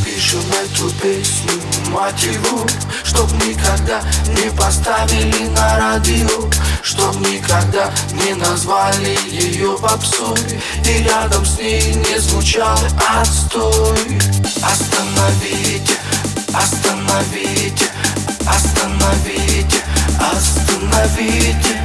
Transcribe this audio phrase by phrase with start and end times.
[0.00, 2.66] напишем эту песню мотиву
[3.04, 6.50] Чтоб никогда не поставили на радио
[6.82, 10.60] Чтоб никогда не назвали ее попсой.
[10.84, 12.78] И рядом с ней не звучал
[13.20, 14.18] отстой.
[14.62, 15.94] Остановите,
[16.52, 17.86] остановите,
[18.46, 19.78] остановите,
[20.32, 21.80] остановите,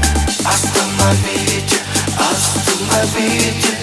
[0.45, 1.75] остановите,
[2.20, 3.78] остановите,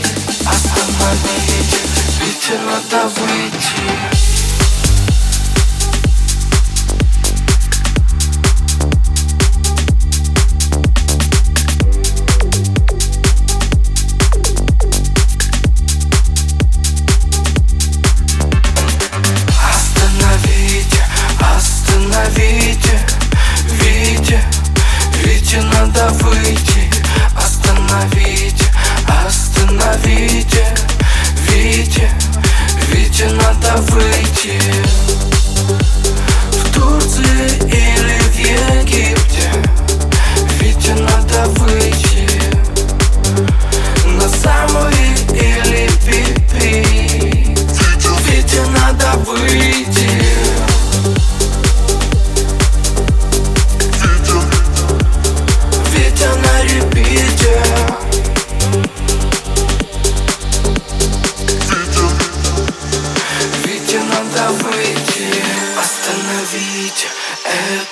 [0.47, 1.81] остановите,
[2.21, 4.23] ведь надо выйти.
[21.71, 23.01] Остановите,
[23.81, 24.43] Вите,
[25.23, 26.72] Вите надо выйти
[27.93, 28.32] Остановите, остановите,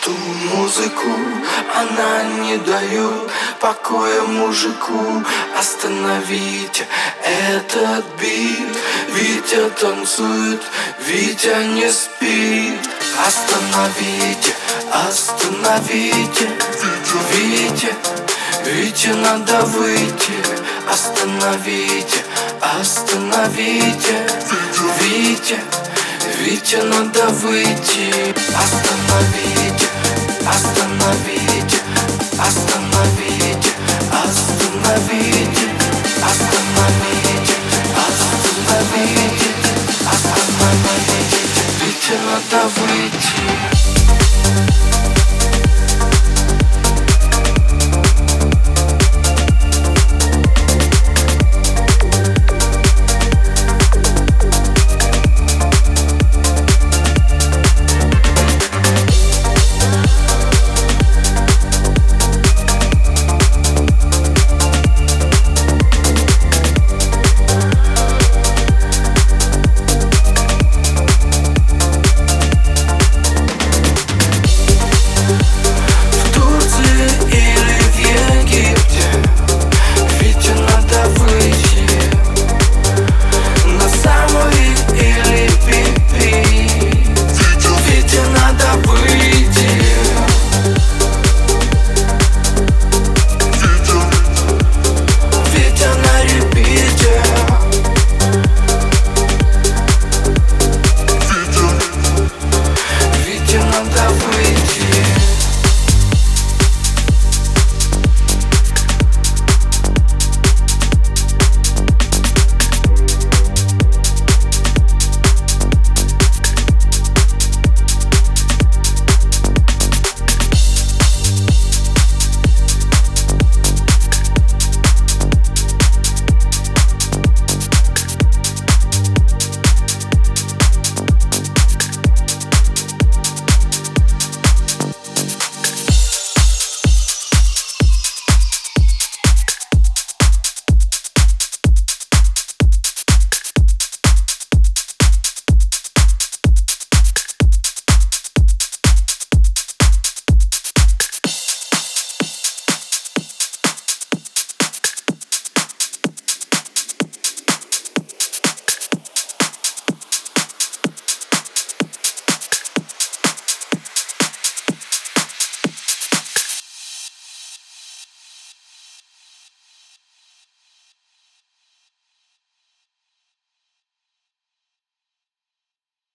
[0.00, 0.12] эту
[0.56, 1.08] музыку.
[1.74, 3.30] Она не дает
[3.60, 5.22] покоя мужику.
[5.58, 6.86] Остановите
[7.24, 8.76] этот бит.
[9.08, 10.62] Витя танцует,
[11.00, 12.80] Витя не спит.
[13.26, 14.54] Остановите,
[15.08, 16.48] остановите
[17.32, 17.94] Витя,
[18.64, 20.32] Витя надо выйти.
[20.90, 22.24] Остановите,
[22.60, 24.26] остановите
[25.00, 25.58] Витя,
[26.38, 28.34] Витя надо выйти.
[28.54, 29.88] Остановите,
[30.46, 31.78] остановите,
[32.38, 35.70] остановите Остановите,
[36.22, 37.52] остановите,
[38.02, 39.50] остановите
[40.06, 41.30] Остановите,
[42.26, 43.99] надо выйти